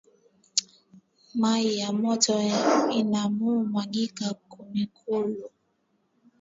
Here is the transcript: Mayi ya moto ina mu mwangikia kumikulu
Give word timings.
Mayi 1.41 1.69
ya 1.81 1.89
moto 2.01 2.35
ina 2.99 3.21
mu 3.35 3.49
mwangikia 3.71 4.29
kumikulu 4.49 5.35